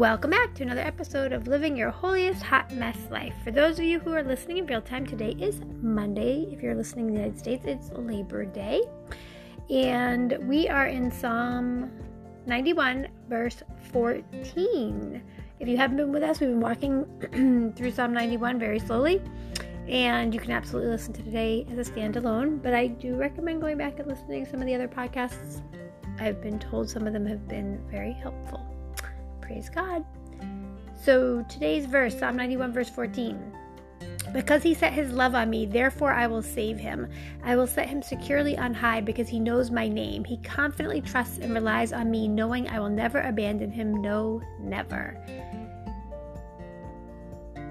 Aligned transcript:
Welcome 0.00 0.30
back 0.30 0.54
to 0.54 0.62
another 0.62 0.80
episode 0.80 1.34
of 1.34 1.46
Living 1.46 1.76
Your 1.76 1.90
Holiest 1.90 2.42
Hot 2.44 2.72
Mess 2.72 2.96
Life. 3.10 3.34
For 3.44 3.50
those 3.50 3.78
of 3.78 3.84
you 3.84 4.00
who 4.00 4.14
are 4.14 4.22
listening 4.22 4.56
in 4.56 4.64
real 4.64 4.80
time, 4.80 5.04
today 5.04 5.36
is 5.38 5.60
Monday. 5.82 6.48
If 6.50 6.62
you're 6.62 6.74
listening 6.74 7.08
in 7.08 7.12
the 7.12 7.20
United 7.20 7.38
States, 7.38 7.66
it's 7.66 7.90
Labor 7.92 8.46
Day. 8.46 8.80
And 9.68 10.38
we 10.48 10.70
are 10.70 10.86
in 10.86 11.10
Psalm 11.10 11.90
91, 12.46 13.08
verse 13.28 13.62
14. 13.92 15.22
If 15.58 15.68
you 15.68 15.76
haven't 15.76 15.98
been 15.98 16.12
with 16.12 16.22
us, 16.22 16.40
we've 16.40 16.48
been 16.48 16.60
walking 16.60 17.74
through 17.76 17.90
Psalm 17.90 18.14
91 18.14 18.58
very 18.58 18.78
slowly. 18.78 19.20
And 19.86 20.32
you 20.32 20.40
can 20.40 20.52
absolutely 20.52 20.92
listen 20.92 21.12
to 21.12 21.22
today 21.22 21.66
as 21.70 21.86
a 21.86 21.92
standalone, 21.92 22.62
but 22.62 22.72
I 22.72 22.86
do 22.86 23.16
recommend 23.16 23.60
going 23.60 23.76
back 23.76 23.98
and 23.98 24.08
listening 24.08 24.46
to 24.46 24.50
some 24.50 24.60
of 24.60 24.66
the 24.66 24.74
other 24.74 24.88
podcasts. 24.88 25.60
I've 26.18 26.40
been 26.40 26.58
told 26.58 26.88
some 26.88 27.06
of 27.06 27.12
them 27.12 27.26
have 27.26 27.46
been 27.46 27.78
very 27.90 28.14
helpful. 28.14 28.79
Praise 29.50 29.68
God. 29.68 30.04
So 30.94 31.44
today's 31.48 31.84
verse, 31.84 32.16
Psalm 32.16 32.36
91, 32.36 32.72
verse 32.72 32.88
14. 32.88 33.52
Because 34.32 34.62
he 34.62 34.74
set 34.74 34.92
his 34.92 35.10
love 35.10 35.34
on 35.34 35.50
me, 35.50 35.66
therefore 35.66 36.12
I 36.12 36.28
will 36.28 36.40
save 36.40 36.78
him. 36.78 37.08
I 37.42 37.56
will 37.56 37.66
set 37.66 37.88
him 37.88 38.00
securely 38.00 38.56
on 38.56 38.72
high 38.72 39.00
because 39.00 39.28
he 39.28 39.40
knows 39.40 39.72
my 39.72 39.88
name. 39.88 40.22
He 40.22 40.36
confidently 40.36 41.00
trusts 41.00 41.38
and 41.38 41.52
relies 41.52 41.92
on 41.92 42.12
me, 42.12 42.28
knowing 42.28 42.68
I 42.68 42.78
will 42.78 42.90
never 42.90 43.22
abandon 43.22 43.72
him. 43.72 44.00
No, 44.00 44.40
never. 44.60 45.20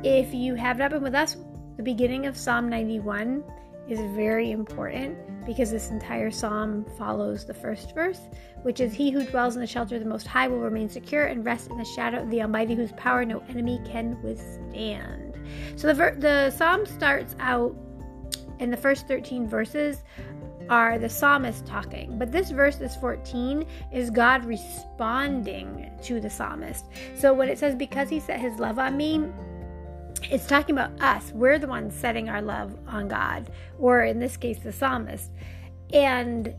If 0.04 0.34
you 0.34 0.56
have 0.56 0.80
not 0.80 0.92
been 0.92 1.02
with 1.02 1.16
us, 1.16 1.38
the 1.78 1.84
beginning 1.84 2.26
of 2.26 2.36
Psalm 2.36 2.68
91 2.68 3.42
is 3.90 4.00
very 4.16 4.52
important 4.52 5.18
because 5.46 5.72
this 5.72 5.90
entire 5.90 6.30
psalm 6.30 6.86
follows 6.98 7.46
the 7.46 7.54
first 7.54 7.96
verse, 7.96 8.22
which 8.62 8.80
is 8.80 8.94
He 8.94 9.10
who 9.10 9.26
dwells 9.26 9.56
in 9.56 9.62
the 9.62 9.68
shelter 9.68 9.96
of 9.96 10.04
the 10.04 10.10
Most 10.10 10.28
High 10.28 10.48
will 10.48 10.60
remain 10.60 10.90
secure 10.90 11.26
and 11.26 11.44
rest 11.44 11.70
in 11.70 11.78
the 11.78 11.86
shadow 11.86 12.22
of 12.22 12.30
the 12.30 12.42
Almighty, 12.42 12.76
whose 12.76 12.92
power 12.94 13.26
no 13.26 13.44
enemy 13.50 13.80
can 13.86 14.22
withstand. 14.22 15.38
So 15.76 15.88
the, 15.88 15.94
ver- 15.94 16.16
the 16.16 16.52
psalm 16.52 16.86
starts 16.86 17.36
out 17.40 17.76
in 18.60 18.70
the 18.70 18.78
first 18.78 19.08
13 19.08 19.48
verses 19.48 20.04
are 20.70 21.00
the 21.00 21.10
psalmist 21.10 21.66
talking. 21.66 22.18
But 22.20 22.32
this 22.32 22.52
verse, 22.52 22.76
this 22.76 22.96
14, 22.98 23.66
is 23.92 24.10
God 24.10 24.46
responding 24.46 25.92
to 26.04 26.22
the 26.22 26.30
psalmist. 26.30 26.86
So 27.16 27.34
when 27.34 27.50
it 27.50 27.58
says, 27.58 27.76
Because 27.76 28.10
he 28.10 28.20
set 28.20 28.40
his 28.40 28.60
love 28.60 28.78
on 28.78 28.96
me, 28.96 29.26
it's 30.24 30.46
talking 30.48 30.76
about 30.76 31.00
us. 31.02 31.32
We're 31.34 31.60
the 31.60 31.68
ones 31.68 31.94
setting 31.94 32.30
our 32.30 32.42
love 32.42 32.78
on 32.88 33.08
God, 33.08 33.52
or 33.78 34.04
in 34.04 34.20
this 34.20 34.38
case, 34.38 34.60
the 34.60 34.72
psalmist. 34.72 35.32
And 35.94 36.54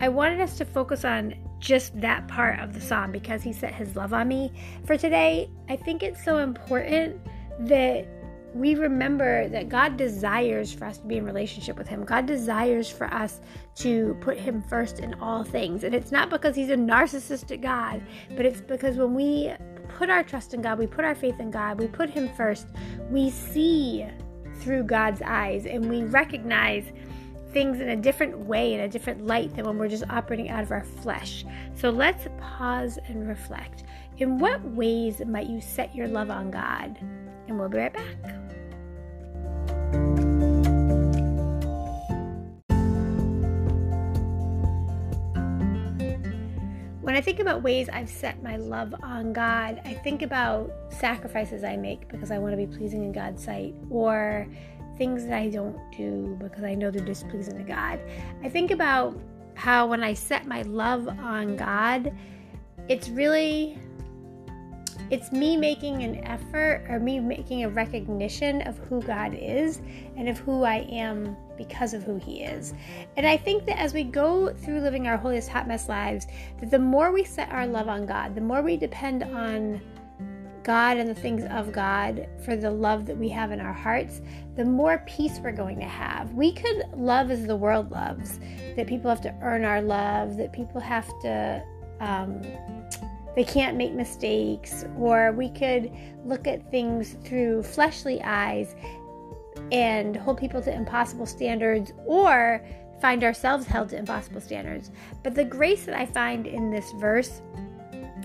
I 0.00 0.08
wanted 0.08 0.40
us 0.40 0.56
to 0.58 0.64
focus 0.64 1.04
on 1.04 1.34
just 1.60 1.98
that 2.00 2.28
part 2.28 2.60
of 2.60 2.74
the 2.74 2.80
psalm 2.80 3.10
because 3.10 3.42
he 3.42 3.52
set 3.52 3.74
his 3.74 3.96
love 3.96 4.12
on 4.12 4.28
me. 4.28 4.52
For 4.84 4.96
today, 4.96 5.50
I 5.68 5.76
think 5.76 6.02
it's 6.02 6.22
so 6.22 6.38
important 6.38 7.20
that 7.60 8.06
we 8.54 8.76
remember 8.76 9.48
that 9.48 9.68
God 9.68 9.96
desires 9.96 10.72
for 10.72 10.84
us 10.84 10.98
to 10.98 11.06
be 11.06 11.16
in 11.16 11.24
relationship 11.24 11.76
with 11.76 11.88
Him. 11.88 12.04
God 12.04 12.26
desires 12.26 12.88
for 12.88 13.12
us 13.12 13.40
to 13.76 14.16
put 14.20 14.38
Him 14.38 14.62
first 14.62 15.00
in 15.00 15.14
all 15.14 15.42
things. 15.42 15.82
And 15.82 15.92
it's 15.92 16.12
not 16.12 16.30
because 16.30 16.54
He's 16.54 16.70
a 16.70 16.76
narcissistic 16.76 17.60
God, 17.60 18.00
but 18.36 18.46
it's 18.46 18.60
because 18.60 18.96
when 18.96 19.14
we 19.14 19.52
put 19.94 20.10
our 20.10 20.22
trust 20.22 20.54
in 20.54 20.62
God, 20.62 20.78
we 20.78 20.86
put 20.86 21.04
our 21.04 21.14
faith 21.14 21.40
in 21.40 21.50
God, 21.50 21.78
we 21.78 21.86
put 21.86 22.10
Him 22.10 22.28
first, 22.36 22.66
we 23.10 23.30
see 23.30 24.06
through 24.56 24.84
God's 24.84 25.22
eyes 25.22 25.66
and 25.66 25.88
we 25.88 26.04
recognize 26.04 26.84
things 27.52 27.80
in 27.80 27.88
a 27.90 27.96
different 27.96 28.36
way, 28.36 28.74
in 28.74 28.80
a 28.80 28.88
different 28.88 29.26
light 29.26 29.54
than 29.54 29.64
when 29.64 29.78
we're 29.78 29.88
just 29.88 30.04
operating 30.10 30.50
out 30.50 30.62
of 30.62 30.72
our 30.72 30.84
flesh. 30.84 31.44
So 31.74 31.90
let's 31.90 32.26
pause 32.40 32.98
and 33.06 33.28
reflect. 33.28 33.84
In 34.18 34.38
what 34.38 34.62
ways 34.62 35.22
might 35.26 35.48
you 35.48 35.60
set 35.60 35.94
your 35.94 36.08
love 36.08 36.30
on 36.30 36.50
God? 36.50 36.98
And 37.46 37.58
we'll 37.58 37.68
be 37.68 37.78
right 37.78 37.92
back. 37.92 38.43
When 47.04 47.14
I 47.14 47.20
think 47.20 47.38
about 47.38 47.62
ways 47.62 47.90
I've 47.92 48.08
set 48.08 48.42
my 48.42 48.56
love 48.56 48.94
on 49.02 49.34
God, 49.34 49.78
I 49.84 49.92
think 49.92 50.22
about 50.22 50.72
sacrifices 50.88 51.62
I 51.62 51.76
make 51.76 52.08
because 52.08 52.30
I 52.30 52.38
want 52.38 52.54
to 52.54 52.56
be 52.56 52.66
pleasing 52.66 53.04
in 53.04 53.12
God's 53.12 53.44
sight, 53.44 53.74
or 53.90 54.48
things 54.96 55.26
that 55.26 55.34
I 55.34 55.50
don't 55.50 55.76
do 55.94 56.34
because 56.40 56.64
I 56.64 56.74
know 56.74 56.90
they're 56.90 57.04
displeasing 57.04 57.58
to 57.58 57.62
God. 57.62 58.00
I 58.42 58.48
think 58.48 58.70
about 58.70 59.20
how 59.52 59.86
when 59.86 60.02
I 60.02 60.14
set 60.14 60.46
my 60.46 60.62
love 60.62 61.06
on 61.06 61.56
God, 61.56 62.10
it's 62.88 63.10
really 63.10 63.78
it's 65.10 65.32
me 65.32 65.56
making 65.56 66.02
an 66.02 66.24
effort 66.24 66.84
or 66.88 66.98
me 66.98 67.20
making 67.20 67.64
a 67.64 67.68
recognition 67.68 68.62
of 68.62 68.78
who 68.78 69.02
God 69.02 69.34
is 69.34 69.80
and 70.16 70.28
of 70.28 70.38
who 70.38 70.64
I 70.64 70.86
am 70.90 71.36
because 71.56 71.94
of 71.94 72.02
who 72.02 72.16
He 72.16 72.42
is. 72.42 72.74
And 73.16 73.26
I 73.26 73.36
think 73.36 73.66
that 73.66 73.78
as 73.78 73.94
we 73.94 74.04
go 74.04 74.52
through 74.54 74.80
living 74.80 75.06
our 75.06 75.16
holiest 75.16 75.48
hot 75.48 75.68
mess 75.68 75.88
lives, 75.88 76.26
that 76.60 76.70
the 76.70 76.78
more 76.78 77.12
we 77.12 77.24
set 77.24 77.50
our 77.50 77.66
love 77.66 77.88
on 77.88 78.06
God, 78.06 78.34
the 78.34 78.40
more 78.40 78.62
we 78.62 78.76
depend 78.76 79.22
on 79.22 79.80
God 80.64 80.96
and 80.96 81.08
the 81.08 81.14
things 81.14 81.44
of 81.50 81.72
God 81.72 82.26
for 82.42 82.56
the 82.56 82.70
love 82.70 83.04
that 83.06 83.16
we 83.16 83.28
have 83.28 83.52
in 83.52 83.60
our 83.60 83.72
hearts, 83.72 84.22
the 84.56 84.64
more 84.64 85.04
peace 85.06 85.38
we're 85.42 85.52
going 85.52 85.78
to 85.78 85.84
have. 85.84 86.32
We 86.32 86.52
could 86.52 86.84
love 86.94 87.30
as 87.30 87.46
the 87.46 87.54
world 87.54 87.90
loves, 87.90 88.40
that 88.74 88.86
people 88.86 89.10
have 89.10 89.20
to 89.22 89.34
earn 89.42 89.64
our 89.64 89.82
love, 89.82 90.38
that 90.38 90.52
people 90.52 90.80
have 90.80 91.06
to 91.20 91.62
um, 92.00 92.42
they 93.34 93.44
can't 93.44 93.76
make 93.76 93.92
mistakes, 93.92 94.84
or 94.98 95.32
we 95.32 95.50
could 95.50 95.90
look 96.24 96.46
at 96.46 96.70
things 96.70 97.16
through 97.24 97.62
fleshly 97.62 98.22
eyes 98.22 98.74
and 99.72 100.16
hold 100.16 100.38
people 100.38 100.62
to 100.62 100.72
impossible 100.72 101.26
standards, 101.26 101.92
or 102.06 102.64
find 103.00 103.24
ourselves 103.24 103.66
held 103.66 103.88
to 103.90 103.98
impossible 103.98 104.40
standards. 104.40 104.90
But 105.22 105.34
the 105.34 105.44
grace 105.44 105.84
that 105.86 105.98
I 105.98 106.06
find 106.06 106.46
in 106.46 106.70
this 106.70 106.90
verse, 106.92 107.42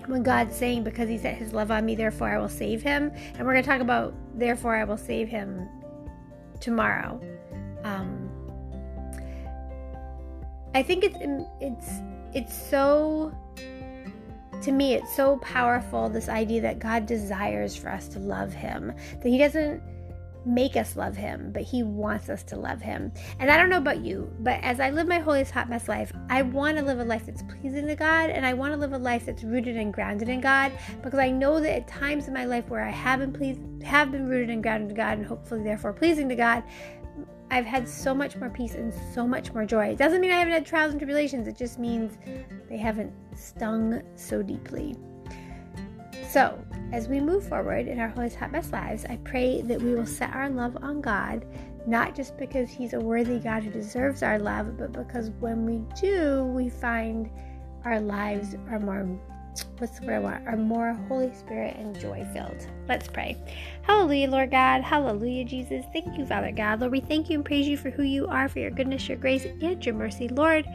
when 0.05 0.23
God's 0.23 0.55
saying, 0.55 0.83
Because 0.83 1.09
he 1.09 1.17
set 1.17 1.35
his 1.35 1.53
love 1.53 1.71
on 1.71 1.85
me, 1.85 1.95
therefore 1.95 2.29
I 2.29 2.37
will 2.37 2.49
save 2.49 2.81
him, 2.81 3.11
and 3.33 3.45
we're 3.45 3.53
going 3.53 3.63
to 3.63 3.69
talk 3.69 3.81
about, 3.81 4.13
therefore 4.37 4.75
I 4.75 4.83
will 4.83 4.97
save 4.97 5.27
him 5.27 5.67
tomorrow. 6.59 7.19
Um, 7.83 8.29
I 10.75 10.83
think 10.83 11.03
it's 11.03 11.17
it's 11.59 11.89
it's 12.33 12.69
so 12.69 13.33
to 14.61 14.71
me, 14.71 14.93
it's 14.93 15.15
so 15.15 15.37
powerful 15.37 16.09
this 16.09 16.29
idea 16.29 16.61
that 16.61 16.79
God 16.79 17.05
desires 17.05 17.75
for 17.75 17.89
us 17.89 18.07
to 18.09 18.19
love 18.19 18.53
Him, 18.53 18.93
that 19.21 19.29
He 19.29 19.37
doesn't 19.37 19.81
make 20.45 20.77
us 20.77 20.95
love 20.95 21.17
Him, 21.17 21.51
but 21.51 21.63
He 21.63 21.83
wants 21.83 22.29
us 22.29 22.43
to 22.43 22.55
love 22.55 22.81
Him. 22.81 23.11
And 23.39 23.51
I 23.51 23.57
don't 23.57 23.69
know 23.69 23.77
about 23.77 24.03
you, 24.03 24.31
but 24.39 24.59
as 24.63 24.79
I 24.79 24.89
live 24.89 25.07
my 25.07 25.19
holiest 25.19 25.51
hot 25.51 25.69
mess 25.69 25.87
life, 25.87 26.11
I 26.29 26.41
want 26.41 26.77
to 26.77 26.83
live 26.83 26.99
a 26.99 27.03
life 27.03 27.25
that's 27.25 27.43
pleasing 27.43 27.87
to 27.87 27.95
God, 27.95 28.29
and 28.29 28.45
I 28.45 28.53
want 28.53 28.73
to 28.73 28.79
live 28.79 28.93
a 28.93 28.97
life 28.97 29.25
that's 29.25 29.43
rooted 29.43 29.75
and 29.75 29.93
grounded 29.93 30.29
in 30.29 30.41
God, 30.41 30.71
because 31.03 31.19
I 31.19 31.29
know 31.29 31.59
that 31.59 31.75
at 31.75 31.87
times 31.87 32.27
in 32.27 32.33
my 32.33 32.45
life 32.45 32.69
where 32.69 32.83
I 32.83 32.89
have 32.89 33.19
been 33.19 33.33
pleased, 33.33 33.59
have 33.83 34.11
been 34.11 34.27
rooted 34.27 34.49
and 34.49 34.63
grounded 34.63 34.89
in 34.89 34.95
God, 34.95 35.17
and 35.17 35.27
hopefully 35.27 35.63
therefore 35.63 35.93
pleasing 35.93 36.29
to 36.29 36.35
God, 36.35 36.63
I've 37.51 37.65
had 37.65 37.87
so 37.87 38.13
much 38.13 38.35
more 38.35 38.49
peace 38.49 38.75
and 38.75 38.93
so 39.13 39.25
much 39.25 39.53
more 39.53 39.65
joy. 39.65 39.87
It 39.87 39.97
doesn't 39.97 40.21
mean 40.21 40.31
I 40.31 40.39
haven't 40.39 40.53
had 40.53 40.65
trials 40.65 40.91
and 40.91 40.99
tribulations, 40.99 41.47
it 41.47 41.57
just 41.57 41.79
means 41.79 42.17
they 42.69 42.77
haven't 42.77 43.11
stung 43.35 44.01
so 44.15 44.43
deeply. 44.43 44.95
So, 46.29 46.63
as 46.91 47.07
we 47.07 47.19
move 47.19 47.47
forward 47.47 47.87
in 47.87 47.99
our 47.99 48.09
Holy 48.09 48.29
Hot 48.29 48.51
best 48.51 48.71
lives, 48.71 49.03
I 49.05 49.17
pray 49.23 49.61
that 49.63 49.81
we 49.81 49.95
will 49.95 50.05
set 50.05 50.35
our 50.35 50.47
love 50.49 50.77
on 50.83 51.01
God, 51.01 51.43
not 51.87 52.15
just 52.15 52.37
because 52.37 52.69
He's 52.69 52.93
a 52.93 52.99
worthy 52.99 53.39
God 53.39 53.63
who 53.63 53.71
deserves 53.71 54.21
our 54.21 54.37
love, 54.37 54.77
but 54.77 54.91
because 54.91 55.31
when 55.39 55.65
we 55.65 55.81
do, 55.99 56.43
we 56.43 56.69
find 56.69 57.31
our 57.83 57.99
lives 57.99 58.55
are 58.69 58.79
more 58.79 59.07
what's 59.77 59.99
the 59.99 60.05
word 60.05 60.15
I 60.15 60.19
want? 60.19 60.47
Are 60.47 60.57
more 60.57 60.93
Holy 61.07 61.33
Spirit 61.33 61.75
and 61.77 61.99
joy 61.99 62.27
filled. 62.33 62.67
Let's 62.87 63.07
pray. 63.07 63.37
Hallelujah, 63.83 64.29
Lord 64.29 64.51
God. 64.51 64.81
Hallelujah, 64.81 65.45
Jesus. 65.45 65.85
Thank 65.93 66.17
you, 66.17 66.25
Father 66.25 66.51
God. 66.51 66.79
Lord, 66.81 66.91
we 66.91 67.01
thank 67.01 67.29
you 67.29 67.35
and 67.35 67.45
praise 67.45 67.67
you 67.67 67.77
for 67.77 67.89
who 67.89 68.03
you 68.03 68.27
are, 68.27 68.49
for 68.49 68.59
your 68.59 68.71
goodness, 68.71 69.07
your 69.07 69.17
grace, 69.17 69.45
and 69.45 69.85
your 69.85 69.95
mercy. 69.95 70.27
Lord, 70.27 70.65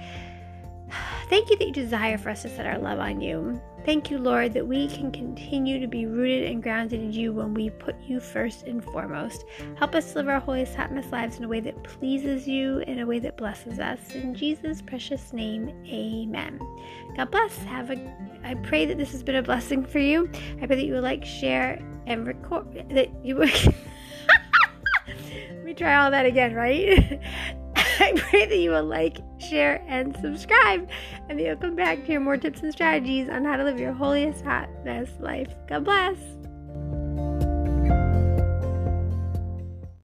thank 1.28 1.50
you 1.50 1.56
that 1.56 1.66
you 1.66 1.72
desire 1.72 2.18
for 2.18 2.30
us 2.30 2.42
to 2.42 2.48
set 2.48 2.66
our 2.66 2.78
love 2.78 2.98
on 2.98 3.20
you. 3.20 3.60
Thank 3.84 4.10
you, 4.10 4.16
Lord, 4.16 4.54
that 4.54 4.66
we 4.66 4.88
can 4.88 5.12
continue 5.12 5.78
to 5.78 5.86
be 5.86 6.06
rooted 6.06 6.50
and 6.50 6.62
grounded 6.62 7.00
in 7.00 7.12
you 7.12 7.34
when 7.34 7.52
we 7.52 7.68
put 7.68 7.94
you 8.02 8.18
first 8.18 8.62
and 8.62 8.82
foremost. 8.82 9.44
Help 9.76 9.94
us 9.94 10.14
live 10.14 10.26
our 10.26 10.40
holiest, 10.40 10.74
happiest 10.74 11.12
lives 11.12 11.36
in 11.36 11.44
a 11.44 11.48
way 11.48 11.60
that 11.60 11.84
pleases 11.84 12.48
you, 12.48 12.78
in 12.78 13.00
a 13.00 13.06
way 13.06 13.18
that 13.18 13.36
blesses 13.36 13.78
us. 13.78 13.98
In 14.14 14.34
Jesus' 14.34 14.80
precious 14.80 15.34
name, 15.34 15.68
amen. 15.86 16.58
God 17.14 17.30
bless. 17.30 17.58
Have 17.64 17.90
a 17.90 18.14
I 18.42 18.54
pray 18.54 18.86
that 18.86 18.96
this 18.96 19.12
has 19.12 19.22
been 19.22 19.36
a 19.36 19.42
blessing 19.42 19.84
for 19.84 19.98
you. 19.98 20.30
I 20.62 20.66
pray 20.66 20.76
that 20.76 20.84
you 20.84 20.94
will 20.94 21.02
like, 21.02 21.24
share, 21.24 21.78
and 22.06 22.26
record 22.26 22.88
that 22.90 23.08
you 23.22 23.36
would 23.36 23.52
Let 25.06 25.64
me 25.64 25.74
try 25.74 25.96
all 25.96 26.10
that 26.10 26.24
again, 26.26 26.54
right? 26.54 27.20
I 28.00 28.12
pray 28.16 28.46
that 28.46 28.56
you 28.56 28.70
will 28.70 28.84
like, 28.84 29.18
share, 29.38 29.84
and 29.86 30.16
subscribe, 30.20 30.88
and 31.28 31.38
that 31.38 31.44
you'll 31.44 31.56
come 31.56 31.76
back 31.76 32.00
to 32.00 32.04
hear 32.04 32.20
more 32.20 32.36
tips 32.36 32.62
and 32.62 32.72
strategies 32.72 33.28
on 33.28 33.44
how 33.44 33.56
to 33.56 33.64
live 33.64 33.78
your 33.78 33.92
holiest, 33.92 34.44
hot, 34.44 34.68
best 34.84 35.20
life. 35.20 35.48
God 35.68 35.84
bless. 35.84 36.16